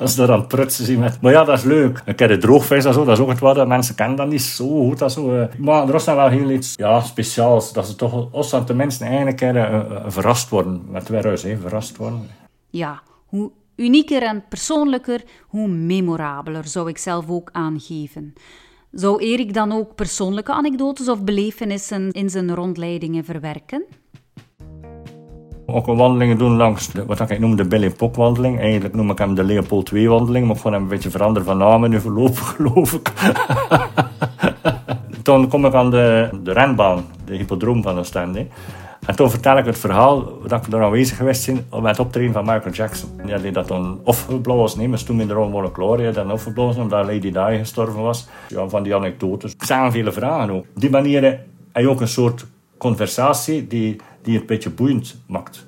als, 0.00 0.14
ze 0.14 0.32
aan 0.32 0.46
prutsen 0.46 0.84
zien 0.84 0.98
met. 0.98 1.20
Maar 1.20 1.32
ja, 1.32 1.44
dat 1.44 1.58
is 1.58 1.64
leuk. 1.64 2.02
Een 2.04 2.14
keer 2.14 2.28
de 2.28 2.38
droogvis 2.38 2.84
en 2.84 2.92
zo, 2.92 3.04
dat 3.04 3.16
is 3.16 3.22
ook 3.22 3.28
het 3.28 3.38
wat. 3.38 3.66
Mensen 3.66 3.94
kennen 3.94 4.16
dat 4.16 4.28
niet 4.28 4.42
zo 4.42 4.66
goed. 4.66 4.98
Dat 4.98 5.12
zo. 5.12 5.46
Maar 5.58 5.88
er 5.88 5.94
is 5.94 6.04
dan 6.04 6.16
wel 6.16 6.28
heel 6.28 6.50
iets 6.50 6.74
ja, 6.76 7.00
speciaals. 7.00 7.72
Dat 7.72 7.86
ze 7.86 7.96
toch, 7.96 8.28
als 8.32 8.66
de 8.66 8.74
mensen 8.74 9.06
eigenlijk 9.06 9.40
uh, 9.40 9.80
verrast 10.06 10.48
worden. 10.48 10.82
Met 10.90 11.08
weer 11.08 11.24
hè, 11.24 11.56
verrast 11.56 11.96
worden. 11.96 12.28
Ja, 12.70 13.00
hoe 13.26 13.50
unieker 13.76 14.22
en 14.22 14.44
persoonlijker, 14.48 15.22
hoe 15.46 15.68
memorabeler 15.68 16.66
zou 16.66 16.88
ik 16.88 16.98
zelf 16.98 17.28
ook 17.28 17.48
aangeven. 17.52 18.32
Zou 18.90 19.22
Erik 19.22 19.54
dan 19.54 19.72
ook 19.72 19.94
persoonlijke 19.94 20.52
anekdotes 20.52 21.08
of 21.08 21.24
belevenissen 21.24 22.10
in 22.10 22.30
zijn 22.30 22.54
rondleidingen 22.54 23.24
verwerken? 23.24 23.84
Ook 25.66 25.86
wandelingen 25.86 26.38
doen 26.38 26.56
langs 26.56 26.92
de, 26.92 27.04
wat 27.04 27.30
ik 27.30 27.38
noem 27.38 27.56
de 27.56 27.64
Billy 27.64 27.90
Pok 27.90 28.14
wandeling. 28.14 28.60
Eigenlijk 28.60 28.94
noem 28.94 29.10
ik 29.10 29.18
hem 29.18 29.34
de 29.34 29.44
Leopold 29.44 29.90
II 29.90 30.08
wandeling, 30.08 30.46
maar 30.46 30.56
ik 30.56 30.62
hem 30.62 30.74
een 30.74 30.88
beetje 30.88 31.10
veranderen 31.10 31.48
van 31.48 31.58
naam 31.58 31.88
nu 31.88 32.00
voorlopig 32.00 32.48
geloof 32.56 32.92
ik. 32.92 33.12
Toen 35.22 35.48
kom 35.48 35.66
ik 35.66 35.74
aan 35.74 35.90
de, 35.90 36.30
de 36.42 36.52
renbaan, 36.52 37.04
de 37.24 37.36
hippodroom 37.36 37.82
van 37.82 37.98
Oostende. 37.98 38.46
En 39.06 39.16
toen 39.16 39.30
vertel 39.30 39.58
ik 39.58 39.64
het 39.64 39.78
verhaal 39.78 40.38
dat 40.46 40.66
ik 40.66 40.72
er 40.72 40.82
aanwezig 40.82 41.16
geweest 41.16 41.46
ben 41.46 41.82
met 41.82 41.90
het 41.90 41.98
optreden 41.98 42.32
van 42.32 42.44
Michael 42.44 42.74
Jackson. 42.74 43.10
Ja, 43.26 43.38
die 43.38 43.52
dat 43.52 43.68
dan 43.68 44.00
opgeblazen, 44.04 44.78
nee, 44.78 44.88
maar 44.88 45.04
toen 45.04 45.20
in 45.20 45.26
de 45.26 45.34
Rome 45.34 45.70
Gloria 45.72 46.10
dan 46.10 46.32
opgeblazen 46.32 46.82
omdat 46.82 47.04
Lady 47.06 47.30
Di 47.30 47.58
gestorven 47.58 48.02
was. 48.02 48.28
Ja, 48.48 48.68
van 48.68 48.82
die 48.82 48.94
anekdotes. 48.94 49.54
Er 49.58 49.66
zijn 49.66 49.92
vele 49.92 50.12
vragen 50.12 50.50
ook. 50.50 50.64
Op 50.74 50.80
die 50.80 50.90
manier 50.90 51.22
heb 51.22 51.46
je 51.72 51.88
ook 51.88 52.00
een 52.00 52.08
soort 52.08 52.46
conversatie 52.78 53.66
die, 53.66 53.96
die 54.22 54.32
het 54.32 54.40
een 54.40 54.46
beetje 54.46 54.70
boeiend 54.70 55.20
maakt. 55.26 55.64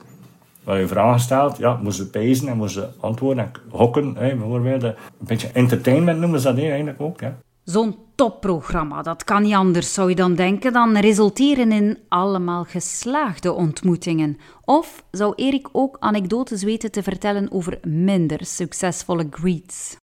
Waar 0.64 0.80
je 0.80 0.86
vragen 0.86 1.20
stelt, 1.20 1.56
ja, 1.56 1.78
moest 1.82 1.96
ze 1.96 2.10
pezen 2.10 2.48
en 2.48 2.56
moest 2.56 2.74
ze 2.74 2.86
antwoorden 3.00 3.44
en 3.44 3.52
hokken, 3.70 4.14
hè, 4.16 4.34
bijvoorbeeld. 4.34 4.82
Een 4.82 4.94
beetje 5.18 5.48
entertainment 5.52 6.20
noemen 6.20 6.40
ze 6.40 6.46
dat 6.46 6.56
hè, 6.56 6.68
eigenlijk 6.68 7.00
ook. 7.00 7.20
Ja. 7.20 7.36
Zo'n 7.70 7.96
topprogramma, 8.14 9.02
dat 9.02 9.24
kan 9.24 9.42
niet 9.42 9.54
anders, 9.54 9.94
zou 9.94 10.08
je 10.08 10.14
dan 10.14 10.34
denken, 10.34 10.72
dan 10.72 10.96
resulteren 10.96 11.72
in 11.72 11.98
allemaal 12.08 12.64
geslaagde 12.64 13.52
ontmoetingen. 13.52 14.38
Of 14.64 15.04
zou 15.10 15.32
Erik 15.36 15.68
ook 15.72 15.96
anekdotes 16.00 16.62
weten 16.62 16.90
te 16.90 17.02
vertellen 17.02 17.52
over 17.52 17.78
minder 17.82 18.38
succesvolle 18.44 19.26
greets? 19.30 19.96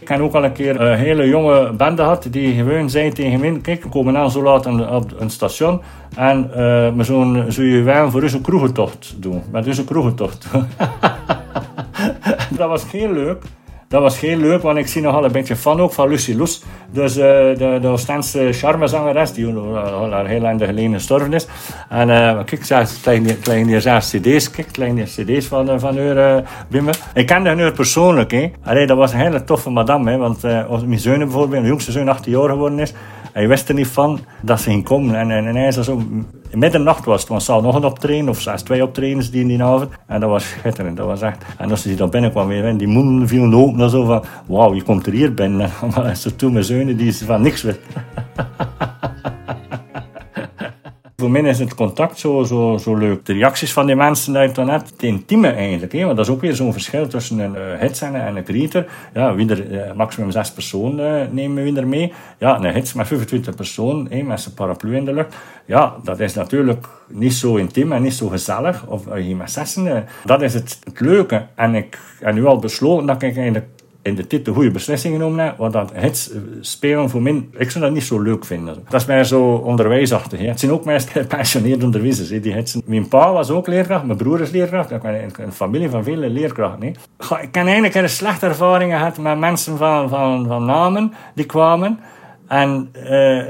Ik 0.00 0.08
heb 0.08 0.20
ook 0.20 0.34
al 0.34 0.44
een 0.44 0.52
keer 0.52 0.80
een 0.80 0.98
hele 0.98 1.28
jonge 1.28 1.72
bende 1.72 2.02
gehad 2.02 2.26
die 2.30 2.54
gewoon 2.54 2.90
zei 2.90 3.12
tegen 3.12 3.40
mij: 3.40 3.58
Kijk, 3.60 3.82
we 3.82 3.88
komen 3.88 4.16
aan 4.16 4.30
zo 4.30 4.42
laat 4.42 4.66
op 4.66 5.20
een 5.20 5.30
station 5.30 5.80
en 6.16 6.44
uh, 6.48 6.54
we 6.96 7.04
zullen, 7.04 7.52
zullen 7.52 7.70
je 7.70 7.82
wel 7.82 8.10
voor 8.10 8.22
onze 8.22 8.40
kroegentocht 8.40 9.14
doen. 9.22 9.42
Met 9.50 9.66
onze 9.66 9.84
kroegentocht. 9.84 10.46
dat 12.58 12.68
was 12.68 12.90
heel 12.90 13.12
leuk. 13.12 13.44
Dat 13.90 14.02
was 14.02 14.20
heel 14.20 14.36
leuk, 14.36 14.62
want 14.62 14.78
ik 14.78 14.86
zie 14.86 15.02
nogal 15.02 15.24
een 15.24 15.32
beetje 15.32 15.56
fan 15.56 15.80
ook 15.80 15.92
van 15.92 16.08
Lucy 16.08 16.34
Loes. 16.34 16.62
Dus 16.90 17.16
uh, 17.16 17.24
de, 17.24 17.78
de 17.80 17.88
Oostense 17.88 18.52
charmezangeres, 18.52 19.32
die 19.32 19.46
al 19.46 20.10
haar 20.10 20.26
heel 20.26 20.40
lang 20.40 20.60
geleden 20.64 20.92
gestorven 20.92 21.32
is. 21.32 21.46
En 21.88 22.08
uh, 22.08 22.40
kijk, 22.44 22.64
ze 22.64 23.36
klein 23.42 23.66
hier 23.66 23.80
zelfs 23.80 24.10
cd's, 24.10 24.50
kijk, 24.50 24.68
kleine 24.72 25.02
cd's 25.02 25.46
van, 25.46 25.70
uh, 25.70 25.78
van 25.78 25.98
haar 25.98 26.36
uh, 26.36 26.46
binnen. 26.68 26.94
Ik 27.14 27.26
kende 27.26 27.56
haar 27.56 27.72
persoonlijk, 27.72 28.30
hè. 28.30 28.50
Allee, 28.64 28.86
dat 28.86 28.96
was 28.96 29.12
een 29.12 29.18
hele 29.18 29.44
toffe 29.44 29.70
madame, 29.70 30.10
hè. 30.10 30.16
Want 30.16 30.42
mijn 30.86 30.98
zoon 30.98 31.18
bijvoorbeeld, 31.18 31.50
mijn 31.50 31.66
jongste 31.66 31.92
zoon 31.92 32.08
18 32.08 32.32
jaar 32.32 32.48
geworden 32.48 32.78
is, 32.78 32.92
hij 33.32 33.48
wist 33.48 33.68
er 33.68 33.74
niet 33.74 33.88
van 33.88 34.20
dat 34.42 34.60
ze 34.60 34.70
ging 34.70 34.84
komen. 34.84 35.14
En, 35.14 35.30
en, 35.30 35.46
en 35.46 35.56
hij 35.56 35.66
is 35.66 35.76
zo... 35.76 36.02
Middernacht 36.54 37.04
was 37.04 37.20
het, 37.20 37.46
want 37.46 37.62
nog 37.62 37.74
een 37.74 37.84
optreden, 37.84 38.28
of 38.28 38.40
zelfs 38.40 38.62
twee 38.62 38.82
optredens 38.82 39.30
die 39.30 39.40
in 39.40 39.48
die 39.48 39.62
avond. 39.62 39.90
En 40.06 40.20
dat 40.20 40.30
was 40.30 40.48
schitterend, 40.48 40.96
dat 40.96 41.06
was 41.06 41.22
echt... 41.22 41.44
En 41.58 41.70
als 41.70 41.82
ze 41.82 41.94
dan 41.94 42.10
binnenkwam 42.10 42.48
weer, 42.48 42.76
die 42.76 42.88
monden 42.88 43.28
vielen 43.28 43.54
open, 43.54 43.90
zo 43.90 44.04
van... 44.04 44.24
Wauw, 44.46 44.74
je 44.74 44.82
komt 44.82 45.06
er 45.06 45.12
hier 45.12 45.34
binnen. 45.34 45.70
Ze 46.16 46.36
toen 46.36 46.52
mijn 46.52 46.64
zoon, 46.64 46.86
die 46.86 47.08
is 47.08 47.22
van 47.22 47.42
niks 47.42 47.62
wist. 47.62 47.78
Voor 51.20 51.30
mij 51.30 51.42
is 51.42 51.58
het 51.58 51.74
contact 51.74 52.18
zo, 52.18 52.42
zo, 52.42 52.76
zo 52.76 52.96
leuk. 52.96 53.26
De 53.26 53.32
reacties 53.32 53.72
van 53.72 53.86
die 53.86 53.96
mensen 53.96 54.36
uit 54.36 54.54
dan 54.54 54.66
net, 54.66 54.90
het 54.90 55.02
intieme 55.02 55.48
eigenlijk. 55.48 55.92
Hè? 55.92 56.04
Want 56.04 56.16
dat 56.16 56.26
is 56.26 56.32
ook 56.32 56.40
weer 56.40 56.54
zo'n 56.54 56.72
verschil 56.72 57.08
tussen 57.08 57.38
een 57.38 57.54
uh, 57.54 57.80
hits 57.80 58.00
en, 58.00 58.14
en 58.14 58.36
een 58.36 58.44
creator. 58.44 58.86
Ja, 59.14 59.34
wie 59.34 59.50
er, 59.50 59.70
uh, 59.70 59.92
maximum 59.92 60.30
zes 60.30 60.52
personen 60.52 61.22
uh, 61.22 61.32
nemen 61.32 61.64
we 61.64 61.80
er 61.80 61.86
mee. 61.86 62.12
Ja, 62.38 62.56
een 62.56 62.72
hits 62.72 62.92
met 62.92 63.06
25 63.06 63.54
personen, 63.54 64.06
hè, 64.10 64.22
met 64.22 64.40
zijn 64.40 64.54
paraplu 64.54 64.96
in 64.96 65.04
de 65.04 65.12
lucht. 65.12 65.36
Ja, 65.66 65.94
dat 66.04 66.20
is 66.20 66.34
natuurlijk 66.34 66.86
niet 67.08 67.34
zo 67.34 67.56
intiem 67.56 67.92
en 67.92 68.02
niet 68.02 68.14
zo 68.14 68.28
gezellig. 68.28 68.86
Of 68.86 69.04
je 69.16 69.36
met 69.36 69.50
zessen. 69.50 70.06
dat 70.24 70.42
is 70.42 70.54
het, 70.54 70.78
het 70.84 71.00
leuke. 71.00 71.46
En 71.54 71.74
ik 71.74 71.98
heb 72.20 72.34
nu 72.34 72.46
al 72.46 72.58
besloten 72.58 73.06
dat 73.06 73.22
ik 73.22 73.36
eigenlijk 73.36 73.66
in 74.10 74.26
de 74.28 74.42
de 74.42 74.52
goede 74.52 74.70
beslissing 74.70 75.14
genomen 75.14 75.44
heb. 75.44 75.56
Want 75.56 75.72
dat 75.72 75.90
het 75.94 76.32
spelen 76.60 77.10
voor 77.10 77.22
mij, 77.22 77.48
ik 77.56 77.70
zou 77.70 77.84
dat 77.84 77.92
niet 77.92 78.02
zo 78.02 78.20
leuk 78.20 78.44
vinden. 78.44 78.76
Dat 78.88 79.00
is 79.00 79.06
mij 79.06 79.24
zo 79.24 79.52
onderwijsachtig. 79.52 80.38
Hè. 80.38 80.46
Het 80.46 80.60
zijn 80.60 80.72
ook 80.72 80.84
meest 80.84 81.08
gepassioneerde 81.10 81.84
onderwijzers. 81.84 82.28
Hè. 82.28 82.40
Die 82.40 82.52
hetsen. 82.52 82.82
Mijn 82.84 83.08
pa 83.08 83.32
was 83.32 83.50
ook 83.50 83.66
leerkracht, 83.66 84.04
mijn 84.04 84.18
broer 84.18 84.40
is 84.40 84.50
leerkracht. 84.50 84.90
Ik 84.90 85.02
ben 85.02 85.30
een 85.36 85.52
familie 85.52 85.90
van 85.90 86.04
vele 86.04 86.30
leerkrachten. 86.30 86.82
Hè. 86.82 86.88
Ik 87.42 87.54
heb 87.54 87.64
eigenlijk 87.64 87.94
een 87.94 88.08
slechte 88.08 88.46
ervaringen 88.46 88.98
gehad 88.98 89.18
met 89.18 89.38
mensen 89.38 89.76
van, 89.76 90.08
van, 90.08 90.46
van 90.46 90.64
namen 90.64 91.12
die 91.34 91.46
kwamen. 91.46 91.98
En 92.50 92.90
uh, 92.94 93.42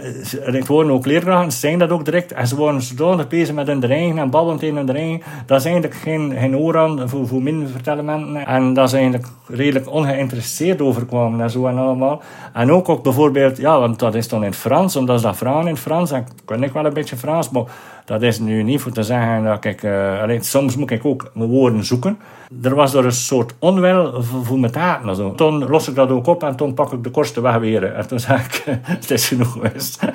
het 0.54 0.66
worden 0.66 0.92
ook 0.92 1.06
leerkrachten, 1.06 1.52
ze 1.52 1.58
zijn 1.58 1.78
dat 1.78 1.90
ook 1.90 2.04
direct. 2.04 2.32
En 2.32 2.46
ze 2.46 2.56
worden 2.56 2.82
zodanig 2.82 3.28
bezig 3.28 3.54
met 3.54 3.66
hun 3.66 3.82
eigen 3.82 4.18
en 4.18 4.30
babbelend 4.30 4.62
in 4.62 4.76
hun 4.76 4.96
eigen. 4.96 5.22
Dat 5.46 5.58
is 5.58 5.64
eigenlijk 5.64 5.94
geen, 5.94 6.34
geen 6.38 6.56
oor 6.56 6.78
aan 6.78 7.08
voor, 7.08 7.26
voor 7.26 7.42
min 7.42 7.68
vertellen 7.68 8.36
En 8.46 8.74
dat 8.74 8.90
ze 8.90 8.96
eigenlijk 8.96 9.26
redelijk 9.52 9.90
ongeïnteresseerd 9.90 10.80
overkwamen 10.80 11.40
en 11.40 11.50
zo 11.50 11.66
en 11.66 11.78
allemaal. 11.78 12.22
En 12.52 12.72
ook, 12.72 12.88
ook 12.88 13.02
bijvoorbeeld, 13.02 13.56
ja, 13.56 13.78
want 13.78 13.98
dat 13.98 14.14
is 14.14 14.28
dan 14.28 14.44
in 14.44 14.54
Frans, 14.54 14.96
omdat 14.96 15.20
ze 15.20 15.26
dat 15.26 15.36
vragen 15.36 15.68
in 15.68 15.76
Frans. 15.76 16.10
En 16.10 16.26
kan 16.44 16.62
ik 16.62 16.72
wel 16.72 16.84
een 16.84 16.92
beetje 16.92 17.16
Frans, 17.16 17.50
maar 17.50 17.64
dat 18.04 18.22
is 18.22 18.38
nu 18.38 18.62
niet 18.62 18.80
voor 18.80 18.92
te 18.92 19.02
zeggen 19.02 19.44
dat 19.44 19.64
ik... 19.64 19.82
Uh, 19.82 20.22
alleen, 20.22 20.44
soms 20.44 20.76
moet 20.76 20.90
ik 20.90 21.04
ook 21.04 21.30
mijn 21.34 21.50
woorden 21.50 21.84
zoeken. 21.84 22.18
Er 22.62 22.74
was 22.74 22.94
er 22.94 23.04
een 23.04 23.12
soort 23.12 23.54
onwel 23.58 24.22
voor 24.22 24.58
mijn 24.58 24.72
taten. 24.72 25.16
Zo. 25.16 25.34
Toen 25.34 25.68
los 25.68 25.88
ik 25.88 25.94
dat 25.94 26.10
ook 26.10 26.26
op 26.26 26.42
en 26.42 26.56
toen 26.56 26.74
pak 26.74 26.92
ik 26.92 27.04
de 27.04 27.10
korsten 27.10 27.42
weg 27.42 27.56
weer. 27.56 27.94
En 27.94 28.08
toen 28.08 28.20
zei 28.20 28.38
ik, 28.38 28.64
het 28.82 29.10
is 29.10 29.28
genoeg 29.28 29.52
geweest. 29.52 30.00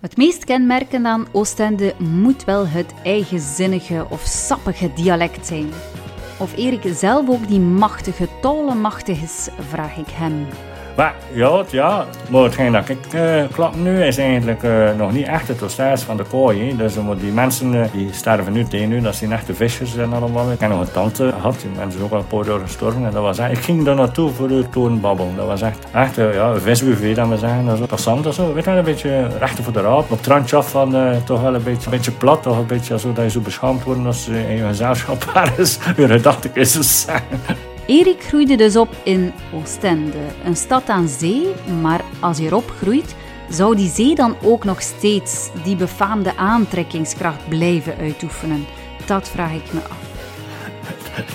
Het 0.00 0.16
meest 0.16 0.44
kenmerkend 0.44 1.06
aan 1.06 1.26
Oostende 1.32 1.94
moet 1.98 2.44
wel 2.44 2.66
het 2.66 2.94
eigenzinnige 3.04 4.06
of 4.08 4.20
sappige 4.20 4.90
dialect 4.94 5.46
zijn. 5.46 5.68
Of 6.40 6.56
Erik 6.56 6.82
zelf 6.94 7.28
ook 7.28 7.48
die 7.48 7.60
machtige, 7.60 8.28
tolenmachtig 8.40 9.22
is, 9.22 9.48
vraag 9.68 9.96
ik 9.96 10.08
hem. 10.08 10.46
Maar 10.96 11.14
ja, 11.32 11.64
ja, 11.70 12.06
maar 12.30 12.42
hetgeen 12.42 12.72
dat 12.72 12.88
ik 12.88 13.12
uh, 13.14 13.42
klap 13.52 13.76
nu 13.76 14.04
is 14.04 14.18
eigenlijk 14.18 14.62
uh, 14.62 14.90
nog 14.96 15.12
niet 15.12 15.26
echt 15.26 15.48
het 15.48 15.56
proces 15.56 16.02
van 16.02 16.16
de 16.16 16.22
kooi. 16.22 16.76
Dus 16.76 16.96
uh, 16.96 17.10
die 17.20 17.32
mensen 17.32 17.90
die 17.92 18.08
sterven 18.12 18.52
nu 18.52 18.64
tegen 18.64 18.88
nu, 18.88 19.00
dat 19.00 19.14
zijn 19.14 19.32
echte 19.32 19.54
vissers 19.54 19.96
en 19.96 20.12
allemaal. 20.12 20.52
Ik 20.52 20.60
heb 20.60 20.70
nog 20.70 20.80
een 20.80 20.92
tante 20.92 21.32
gehad, 21.32 21.60
die 21.60 21.70
mensen 21.76 22.02
ook 22.02 22.12
al 22.12 22.18
een 22.18 22.26
paar 22.26 22.46
jaar 22.46 22.58
gestorven. 22.58 23.04
En 23.04 23.12
dat 23.12 23.22
was 23.22 23.38
echt, 23.38 23.52
ik 23.52 23.58
ging 23.58 23.84
daar 23.84 23.94
naartoe 23.94 24.30
voor 24.30 24.48
de 24.48 24.68
torenbabbel. 24.70 25.32
Dat 25.36 25.46
was 25.46 25.62
echt, 25.62 25.86
echt 25.92 26.14
ja, 26.16 26.48
een 26.48 26.60
visbuffet, 26.60 27.16
dat 27.16 27.28
we 27.28 27.36
zeggen. 27.36 27.66
Dat 27.66 27.78
is 27.80 27.86
passant 27.86 28.26
of 28.26 28.34
zo. 28.34 28.54
Weet 28.54 28.64
je, 28.64 28.70
een 28.70 28.84
beetje 28.84 29.28
rechter 29.38 29.64
voor 29.64 29.72
de 29.72 29.80
raap. 29.80 30.10
Op 30.10 30.24
het 30.24 30.52
af 30.52 30.70
van 30.70 30.96
toch 31.24 31.42
wel 31.42 31.54
een 31.54 31.62
beetje, 31.62 31.84
een 31.84 31.96
beetje 31.96 32.12
plat, 32.12 32.42
toch 32.42 32.58
een 32.58 32.66
beetje 32.66 32.98
zo 32.98 33.12
dat 33.12 33.24
je 33.24 33.30
zo 33.30 33.40
beschaamd 33.40 33.84
wordt 33.84 34.06
als 34.06 34.26
je 34.26 34.48
in 34.48 34.56
je 34.56 34.66
gezelschap 34.66 35.30
ergens 35.34 35.78
weer 35.96 36.08
gedachte 36.08 36.50
is. 36.52 37.06
Erik 37.90 38.22
groeide 38.22 38.56
dus 38.56 38.76
op 38.76 38.96
in 39.02 39.32
Oostende, 39.54 40.18
een 40.44 40.56
stad 40.56 40.88
aan 40.88 41.08
zee, 41.08 41.46
maar 41.80 42.00
als 42.20 42.38
je 42.38 42.44
erop 42.44 42.70
groeit, 42.70 43.14
zou 43.48 43.76
die 43.76 43.90
zee 43.90 44.14
dan 44.14 44.36
ook 44.42 44.64
nog 44.64 44.82
steeds 44.82 45.50
die 45.64 45.76
befaamde 45.76 46.36
aantrekkingskracht 46.36 47.48
blijven 47.48 47.96
uitoefenen? 47.96 48.66
Dat 49.06 49.28
vraag 49.28 49.52
ik 49.52 49.72
me 49.72 49.80
af. 49.80 49.98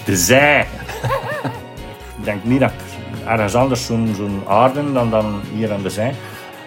De 0.06 0.16
zee. 0.16 0.60
ik 2.18 2.24
denk 2.24 2.44
niet 2.44 2.60
dat 2.60 2.74
ergens 3.26 3.56
anders 3.56 3.86
zo'n 3.86 4.44
aarde 4.48 4.94
dan, 4.94 5.10
dan 5.10 5.42
hier 5.54 5.74
aan 5.74 5.84
de 5.84 5.90
zee. 5.90 6.12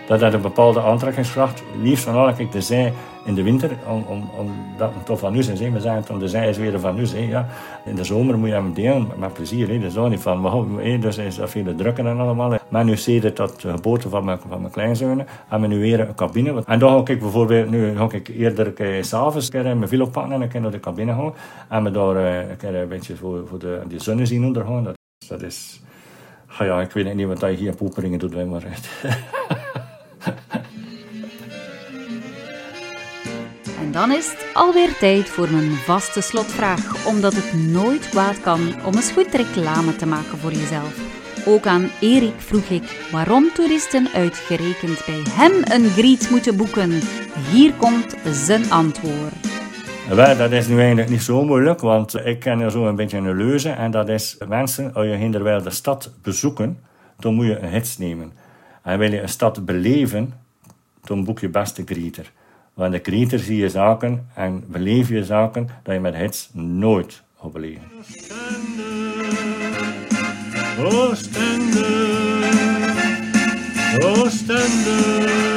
Dat 0.09 0.21
heeft 0.21 0.35
een 0.35 0.41
bepaalde 0.41 0.81
aantrekkingskracht. 0.81 1.63
Liefst 1.83 2.05
van 2.05 2.15
alle, 2.15 2.35
kijk, 2.35 2.53
de 2.53 2.61
zee 2.61 2.93
in 3.25 3.35
de 3.35 3.43
winter, 3.43 3.71
om, 3.89 4.05
om, 4.09 4.31
omdat 4.39 4.95
het 4.95 5.07
toch 5.07 5.19
van 5.19 5.33
nu 5.33 5.39
is. 5.39 5.47
We 5.47 5.57
zeggen 5.57 6.05
dan 6.07 6.19
de 6.19 6.29
zij 6.29 6.49
is 6.49 6.57
weer 6.57 6.81
van 6.81 6.95
nu. 6.95 7.07
Ja. 7.29 7.47
In 7.85 7.95
de 7.95 8.05
zomer 8.05 8.39
moet 8.39 8.49
je 8.49 8.55
hem 8.55 8.75
delen 8.75 9.09
met 9.19 9.33
plezier. 9.33 9.69
Hè. 9.69 9.79
Dat 9.79 9.91
is 9.91 10.11
niet 10.11 10.21
van, 10.21 10.41
maar, 10.41 11.01
dus 11.01 11.19
is 11.19 11.37
dat 11.37 11.51
veel 11.51 11.75
drukker 11.75 12.07
en 12.07 12.19
allemaal. 12.19 12.59
Maar 12.69 12.85
nu 12.85 12.97
zie 12.97 13.23
je 13.23 13.33
dat 13.33 13.61
de 13.61 13.71
geboorte 13.71 14.09
van 14.09 14.25
mijn, 14.25 14.39
van 14.49 14.61
mijn 14.61 14.73
kleinzonen, 14.73 15.27
hebben 15.49 15.69
we 15.69 15.75
nu 15.75 15.81
weer 15.81 16.01
een 16.01 16.15
cabine. 16.15 16.63
En 16.67 16.79
dan 16.79 17.07
ga 17.07 17.13
ik 17.13 17.21
bijvoorbeeld, 17.21 17.71
nu 17.71 17.97
ga 17.97 18.09
ik 18.11 18.29
eerder 18.29 18.73
s'avonds 19.05 19.51
mijn 19.51 19.89
vilo 19.89 20.07
pakken 20.07 20.33
en 20.33 20.43
ik 20.43 20.61
naar 20.61 20.71
de 20.71 20.81
cabine 20.81 21.13
gaan. 21.13 21.35
En 21.69 21.83
me 21.83 21.91
daar 21.91 22.17
een, 22.17 22.75
een 22.75 22.89
beetje 22.89 23.17
voor, 23.17 23.47
voor 23.49 23.59
de, 23.59 23.81
die 23.89 24.03
zonne 24.03 24.27
zien 24.27 24.45
ondergaan. 24.45 24.85
Dat, 24.85 24.97
dat 25.29 25.43
is, 25.43 25.81
ja, 26.59 26.81
ik 26.81 26.91
weet 26.91 27.15
niet 27.15 27.27
wat 27.27 27.41
je 27.41 27.47
hier 27.47 27.69
in 27.69 27.75
Poeperingen 27.75 28.19
doet, 28.19 28.49
maar 28.49 28.63
En 33.81 33.93
dan 33.93 34.13
is 34.13 34.31
het 34.31 34.47
alweer 34.55 34.97
tijd 34.99 35.29
voor 35.29 35.51
mijn 35.51 35.71
vaste 35.71 36.21
slotvraag, 36.21 37.07
omdat 37.07 37.35
het 37.35 37.53
nooit 37.55 38.09
kwaad 38.09 38.41
kan 38.41 38.61
om 38.85 38.95
eens 38.95 39.11
goed 39.11 39.35
reclame 39.35 39.97
te 39.97 40.07
maken 40.07 40.39
voor 40.39 40.53
jezelf. 40.53 41.17
Ook 41.47 41.67
aan 41.67 41.89
Erik 42.01 42.41
vroeg 42.41 42.69
ik 42.69 43.09
waarom 43.13 43.53
toeristen 43.55 44.09
uitgerekend 44.15 45.03
bij 45.07 45.23
hem 45.31 45.53
een 45.65 45.91
griet 45.91 46.31
moeten 46.31 46.57
boeken. 46.57 46.91
Hier 47.51 47.73
komt 47.73 48.17
zijn 48.31 48.71
antwoord. 48.71 49.33
Wel, 50.09 50.37
dat 50.37 50.53
is 50.53 50.67
nu 50.67 50.79
eigenlijk 50.79 51.11
niet 51.11 51.23
zo 51.23 51.45
moeilijk, 51.45 51.81
want 51.81 52.27
ik 52.27 52.39
ken 52.39 52.61
er 52.61 52.71
zo 52.71 52.87
een 52.87 52.97
beetje 52.97 53.19
een 53.19 53.37
leuze. 53.37 53.71
En 53.71 53.91
dat 53.91 54.09
is, 54.09 54.37
mensen, 54.49 54.95
als 54.95 55.07
je 55.07 55.15
hinderwijl 55.15 55.63
de 55.63 55.71
stad 55.71 56.13
bezoeken, 56.23 56.79
dan 57.19 57.35
moet 57.35 57.47
je 57.47 57.59
een 57.59 57.71
hits 57.71 57.99
nemen. 57.99 58.33
En 58.89 58.99
wil 58.99 59.13
je 59.13 59.21
een 59.21 59.29
stad 59.29 59.65
beleven, 59.65 60.33
dan 61.05 61.25
boek 61.25 61.39
je 61.39 61.49
beste 61.49 61.83
grieter. 61.85 62.33
Want 62.75 62.93
de 62.93 63.01
creator 63.01 63.39
zie 63.39 63.57
je 63.57 63.69
zaken 63.69 64.29
en 64.35 64.65
beleef 64.67 65.09
je 65.09 65.25
zaken 65.25 65.69
dat 65.83 65.95
je 65.95 66.01
met 66.01 66.15
hits 66.15 66.51
nooit 66.53 67.23
gaat 67.41 67.53
beleven. 67.53 67.83
Oostende, 70.79 71.87
Oostende, 74.01 75.09
schone 75.29 75.48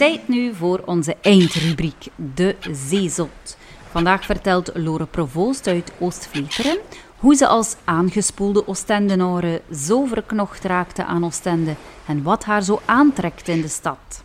Tijd 0.00 0.28
nu 0.28 0.54
voor 0.54 0.82
onze 0.84 1.16
eindrubriek, 1.20 2.06
de 2.34 2.56
zeezot. 2.72 3.56
Vandaag 3.90 4.24
vertelt 4.24 4.70
Lore 4.74 5.06
Provoost 5.06 5.66
uit 5.66 5.92
Oost-Vleteren 5.98 6.78
hoe 7.16 7.34
ze 7.34 7.46
als 7.46 7.76
aangespoelde 7.84 8.68
Oostendenaren 8.68 9.60
zo 9.74 10.04
verknocht 10.04 10.64
raakte 10.64 11.04
aan 11.04 11.24
Oostende 11.24 11.74
en 12.06 12.22
wat 12.22 12.44
haar 12.44 12.62
zo 12.62 12.80
aantrekt 12.84 13.48
in 13.48 13.60
de 13.60 13.68
stad. 13.68 14.22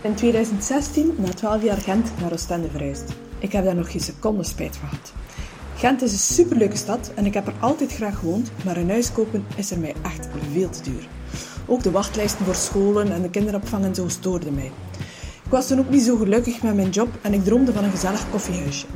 In 0.00 0.14
2016, 0.14 1.14
na 1.18 1.28
12 1.28 1.62
jaar 1.62 1.80
Gent, 1.80 2.10
naar 2.20 2.32
Oostende 2.32 2.70
verhuisd. 2.70 3.12
Ik 3.38 3.52
heb 3.52 3.64
daar 3.64 3.74
nog 3.74 3.90
geen 3.90 4.00
seconde 4.00 4.44
spijt 4.44 4.76
van 4.76 4.88
gehad. 4.88 5.12
Gent 5.76 6.02
is 6.02 6.12
een 6.12 6.18
superleuke 6.18 6.76
stad 6.76 7.12
en 7.14 7.26
ik 7.26 7.34
heb 7.34 7.46
er 7.46 7.54
altijd 7.60 7.92
graag 7.92 8.18
gewoond, 8.18 8.50
maar 8.64 8.76
een 8.76 8.90
huis 8.90 9.12
kopen 9.12 9.46
is 9.56 9.70
er 9.70 9.78
mij 9.78 9.94
echt 10.02 10.28
veel 10.52 10.70
te 10.70 10.82
duur. 10.82 11.08
Ook 11.66 11.82
de 11.82 11.90
wachtlijsten 11.90 12.44
voor 12.44 12.54
scholen 12.54 13.12
en 13.12 13.22
de 13.22 13.30
kinderopvang 13.30 13.84
en 13.84 13.94
zo 13.94 14.08
stoorden 14.08 14.54
mij. 14.54 14.70
Ik 15.44 15.50
was 15.50 15.66
toen 15.66 15.78
ook 15.78 15.90
niet 15.90 16.02
zo 16.02 16.16
gelukkig 16.16 16.62
met 16.62 16.74
mijn 16.74 16.90
job 16.90 17.08
en 17.22 17.32
ik 17.32 17.44
droomde 17.44 17.72
van 17.72 17.84
een 17.84 17.90
gezellig 17.90 18.30
koffiehuisje. 18.30 18.86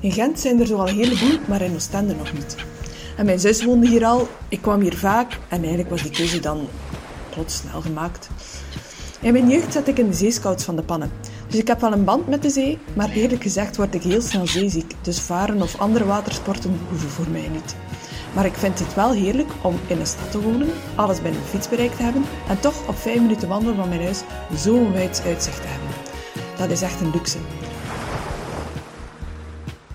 In 0.00 0.12
Gent 0.12 0.40
zijn 0.40 0.60
er 0.60 0.66
zoal 0.66 0.88
een 0.88 0.94
heleboel, 0.94 1.38
maar 1.48 1.62
in 1.62 1.74
Oostende 1.74 2.14
nog 2.14 2.32
niet. 2.32 2.56
En 3.16 3.24
mijn 3.24 3.40
zus 3.40 3.64
woonde 3.64 3.88
hier 3.88 4.04
al, 4.04 4.28
ik 4.48 4.62
kwam 4.62 4.80
hier 4.80 4.96
vaak 4.96 5.38
en 5.48 5.58
eigenlijk 5.58 5.90
was 5.90 6.02
die 6.02 6.10
keuze 6.10 6.40
dan 6.40 6.68
plots 7.30 7.56
snel 7.56 7.80
gemaakt. 7.80 8.28
In 9.20 9.32
mijn 9.32 9.48
jeugd 9.48 9.72
zat 9.72 9.88
ik 9.88 9.98
in 9.98 10.10
de 10.10 10.16
zeescouts 10.16 10.64
van 10.64 10.76
de 10.76 10.82
pannen. 10.82 11.10
Dus 11.48 11.58
ik 11.58 11.66
heb 11.66 11.80
wel 11.80 11.92
een 11.92 12.04
band 12.04 12.28
met 12.28 12.42
de 12.42 12.50
zee, 12.50 12.78
maar 12.94 13.10
eerlijk 13.10 13.42
gezegd 13.42 13.76
word 13.76 13.94
ik 13.94 14.02
heel 14.02 14.20
snel 14.20 14.46
zeeziek. 14.46 14.92
Dus 15.02 15.20
varen 15.20 15.62
of 15.62 15.78
andere 15.78 16.04
watersporten 16.04 16.78
hoeven 16.88 17.08
voor 17.08 17.28
mij 17.30 17.48
niet. 17.52 17.76
Maar 18.36 18.44
ik 18.46 18.54
vind 18.54 18.78
het 18.78 18.94
wel 18.94 19.12
heerlijk 19.12 19.50
om 19.62 19.74
in 19.86 20.00
een 20.00 20.06
stad 20.06 20.30
te 20.30 20.40
wonen, 20.40 20.68
alles 20.94 21.22
binnen 21.22 21.40
fietsbereik 21.42 21.92
te 21.94 22.02
hebben 22.02 22.24
en 22.48 22.60
toch 22.60 22.88
op 22.88 22.96
vijf 22.96 23.20
minuten 23.20 23.48
wandelen 23.48 23.76
van 23.76 23.88
mijn 23.88 24.02
huis 24.02 24.22
zo'n 24.56 24.92
wijd 24.92 25.22
uitzicht 25.26 25.60
te 25.60 25.68
hebben. 25.68 25.88
Dat 26.58 26.70
is 26.70 26.82
echt 26.82 27.00
een 27.00 27.10
luxe. 27.10 27.38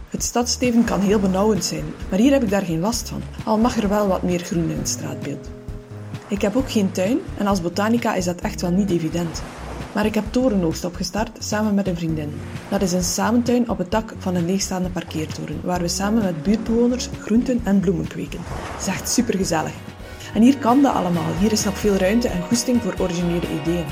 Het 0.09 0.23
stadsteven 0.23 0.83
kan 0.83 0.99
heel 0.99 1.19
benauwend 1.19 1.65
zijn, 1.65 1.85
maar 2.09 2.19
hier 2.19 2.31
heb 2.31 2.43
ik 2.43 2.49
daar 2.49 2.61
geen 2.61 2.79
last 2.79 3.09
van, 3.09 3.21
al 3.45 3.57
mag 3.57 3.77
er 3.77 3.89
wel 3.89 4.07
wat 4.07 4.23
meer 4.23 4.39
groen 4.39 4.69
in 4.69 4.77
het 4.77 4.89
straatbeeld. 4.89 5.49
Ik 6.27 6.41
heb 6.41 6.55
ook 6.55 6.71
geen 6.71 6.91
tuin 6.91 7.19
en 7.37 7.47
als 7.47 7.61
botanica 7.61 8.13
is 8.13 8.25
dat 8.25 8.41
echt 8.41 8.61
wel 8.61 8.71
niet 8.71 8.89
evident. 8.89 9.41
Maar 9.93 10.05
ik 10.05 10.15
heb 10.15 10.23
Torenoogst 10.29 10.85
opgestart 10.85 11.43
samen 11.43 11.73
met 11.73 11.87
een 11.87 11.95
vriendin. 11.95 12.33
Dat 12.69 12.81
is 12.81 12.91
een 12.91 13.03
samentuin 13.03 13.69
op 13.69 13.77
het 13.77 13.91
dak 13.91 14.13
van 14.17 14.35
een 14.35 14.45
leegstaande 14.45 14.89
parkeertoren, 14.89 15.59
waar 15.63 15.81
we 15.81 15.87
samen 15.87 16.23
met 16.23 16.43
buurtbewoners 16.43 17.09
groenten 17.19 17.61
en 17.63 17.79
bloemen 17.79 18.07
kweken. 18.07 18.39
Het 18.43 18.81
is 18.81 18.87
echt 18.87 19.09
supergezellig. 19.09 19.73
En 20.33 20.41
hier 20.41 20.57
kan 20.57 20.81
dat 20.81 20.93
allemaal. 20.93 21.35
Hier 21.39 21.51
is 21.51 21.63
nog 21.63 21.77
veel 21.77 21.95
ruimte 21.95 22.27
en 22.27 22.41
goesting 22.41 22.81
voor 22.81 22.95
originele 22.99 23.47
ideeën. 23.61 23.85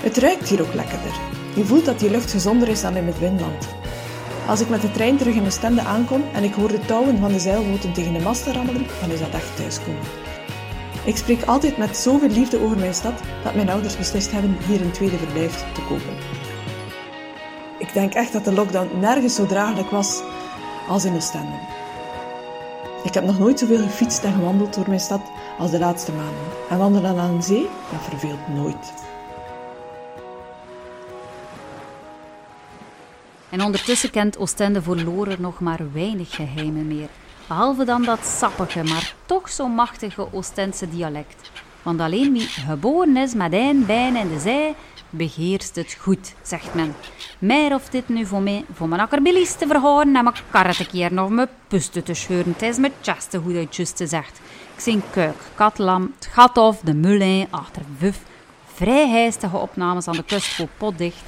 Het 0.00 0.16
ruikt 0.16 0.48
hier 0.48 0.62
ook 0.62 0.74
lekkerder. 0.74 1.12
Je 1.56 1.64
voelt 1.64 1.84
dat 1.84 1.98
die 1.98 2.10
lucht 2.10 2.30
gezonder 2.30 2.68
is 2.68 2.80
dan 2.80 2.96
in 2.96 3.06
het 3.06 3.18
Windland. 3.18 3.68
Als 4.46 4.60
ik 4.60 4.68
met 4.68 4.82
de 4.82 4.90
trein 4.90 5.16
terug 5.16 5.34
in 5.34 5.44
de 5.44 5.50
stende 5.50 5.80
aankom 5.80 6.24
en 6.32 6.44
ik 6.44 6.54
hoor 6.54 6.68
de 6.68 6.84
touwen 6.86 7.18
van 7.18 7.32
de 7.32 7.38
zeilboten 7.38 7.92
tegen 7.92 8.12
de 8.12 8.20
masten 8.20 8.52
rammelen, 8.52 8.86
dan 9.00 9.10
is 9.10 9.20
dat 9.20 9.34
echt 9.34 9.56
thuiskomen. 9.56 10.29
Ik 11.04 11.16
spreek 11.16 11.42
altijd 11.42 11.76
met 11.76 11.96
zoveel 11.96 12.28
liefde 12.28 12.60
over 12.60 12.78
mijn 12.78 12.94
stad 12.94 13.20
dat 13.44 13.54
mijn 13.54 13.70
ouders 13.70 13.96
beslist 13.96 14.30
hebben 14.30 14.56
hier 14.66 14.80
een 14.80 14.90
tweede 14.90 15.18
verblijf 15.18 15.72
te 15.72 15.80
kopen. 15.88 16.16
Ik 17.78 17.92
denk 17.92 18.12
echt 18.12 18.32
dat 18.32 18.44
de 18.44 18.52
lockdown 18.52 18.98
nergens 18.98 19.34
zo 19.34 19.46
draaglijk 19.46 19.90
was 19.90 20.22
als 20.88 21.04
in 21.04 21.14
Oostende. 21.14 21.58
Ik 23.04 23.14
heb 23.14 23.24
nog 23.24 23.38
nooit 23.38 23.58
zoveel 23.58 23.82
gefietst 23.82 24.24
en 24.24 24.32
gewandeld 24.32 24.74
door 24.74 24.88
mijn 24.88 25.00
stad 25.00 25.20
als 25.58 25.70
de 25.70 25.78
laatste 25.78 26.12
maanden. 26.12 26.44
En 26.70 26.78
wandelen 26.78 27.18
aan 27.18 27.36
de 27.36 27.42
zee, 27.42 27.68
dat 27.90 28.02
verveelt 28.08 28.48
nooit. 28.48 28.92
En 33.50 33.62
ondertussen 33.62 34.10
kent 34.10 34.38
Oostende 34.38 34.82
voor 34.82 34.96
Loren 34.96 35.40
nog 35.40 35.60
maar 35.60 35.92
weinig 35.92 36.34
geheimen 36.34 36.86
meer. 36.86 37.08
Behalve 37.50 37.84
dan 37.84 38.02
dat 38.02 38.24
sappige, 38.24 38.82
maar 38.82 39.14
toch 39.26 39.48
zo 39.48 39.68
machtige 39.68 40.32
Oostendse 40.32 40.88
dialect. 40.88 41.50
Want 41.82 42.00
alleen 42.00 42.32
wie 42.32 42.46
geboren 42.46 43.16
is 43.16 43.34
met 43.34 43.52
een 43.52 43.86
in 43.88 44.28
de 44.28 44.38
zij, 44.38 44.74
beheerst 45.10 45.76
het 45.76 45.96
goed, 46.00 46.34
zegt 46.42 46.74
men. 46.74 46.94
Meer 47.38 47.74
of 47.74 47.88
dit 47.88 48.08
nu 48.08 48.26
voor 48.26 48.40
mij, 48.40 48.64
voor 48.72 48.88
mijn 48.88 49.00
akkerbillies 49.00 49.54
te 49.54 49.66
verhouden 49.66 50.16
en 50.16 50.24
mijn 50.24 50.36
karret 50.50 50.78
een 50.78 50.86
keer 50.86 51.12
nog 51.12 51.28
mijn 51.28 51.48
pusten 51.68 52.04
te 52.04 52.14
scheuren. 52.14 52.52
Het 52.52 52.62
is 52.62 52.78
mijn 52.78 52.92
cheste 53.00 53.38
hoe 53.38 53.52
dat 53.52 53.72
zegt. 54.06 54.40
Ik 54.74 54.80
zie 54.80 55.02
kuik, 55.10 55.36
katlam, 55.54 56.12
het 56.18 56.28
gat 56.32 56.56
of 56.56 56.80
de 56.80 56.94
mulin 56.94 57.46
achter 57.50 57.82
vuf. 57.98 58.20
Vrij 58.80 59.08
heistige 59.08 59.56
opnames 59.56 60.08
aan 60.08 60.16
de 60.16 60.22
kust 60.22 60.54
voor 60.54 60.68
potdicht. 60.76 61.22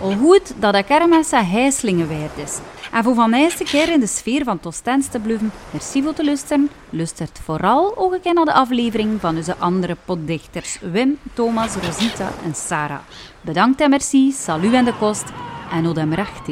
Al 0.00 0.16
goed 0.16 0.52
dat 0.60 0.74
de 0.74 0.82
kermis 0.82 1.32
een 1.32 1.44
hijslingen 1.44 2.08
waard 2.08 2.38
is. 2.44 2.58
En 2.92 3.04
voor 3.04 3.14
van 3.14 3.32
eerste 3.32 3.64
keer 3.64 3.92
in 3.92 4.00
de 4.00 4.06
sfeer 4.06 4.44
van 4.44 4.60
Tostens 4.60 5.08
te 5.08 5.18
blijven, 5.18 5.52
merci 5.70 6.02
voor 6.02 6.12
te 6.12 6.24
luisteren. 6.24 6.70
Lustert 6.90 7.40
vooral 7.44 7.96
ook 7.96 8.18
een 8.22 8.34
naar 8.34 8.44
de 8.44 8.52
aflevering 8.52 9.20
van 9.20 9.36
onze 9.36 9.56
andere 9.56 9.96
potdichters 10.04 10.78
Wim, 10.80 11.18
Thomas, 11.32 11.74
Rosita 11.74 12.32
en 12.44 12.54
Sarah. 12.54 13.00
Bedankt 13.40 13.80
en 13.80 13.90
merci, 13.90 14.32
salut 14.32 14.72
en 14.72 14.84
de 14.84 14.94
kost 14.98 15.24
en 15.72 15.86
odem 15.86 16.14
recht. 16.14 16.48